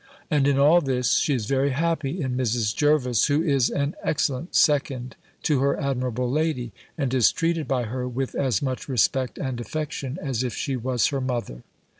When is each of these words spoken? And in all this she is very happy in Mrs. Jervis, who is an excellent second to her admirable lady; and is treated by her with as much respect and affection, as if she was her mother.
And 0.31 0.47
in 0.47 0.57
all 0.57 0.81
this 0.81 1.13
she 1.19 1.35
is 1.35 1.45
very 1.45 1.69
happy 1.69 2.21
in 2.23 2.35
Mrs. 2.35 2.75
Jervis, 2.75 3.27
who 3.27 3.43
is 3.43 3.69
an 3.69 3.93
excellent 4.01 4.55
second 4.55 5.15
to 5.43 5.59
her 5.59 5.79
admirable 5.79 6.27
lady; 6.27 6.73
and 6.97 7.13
is 7.13 7.31
treated 7.31 7.67
by 7.67 7.83
her 7.83 8.07
with 8.07 8.33
as 8.33 8.63
much 8.63 8.89
respect 8.89 9.37
and 9.37 9.61
affection, 9.61 10.17
as 10.19 10.41
if 10.41 10.55
she 10.55 10.75
was 10.75 11.05
her 11.09 11.21
mother. 11.21 11.61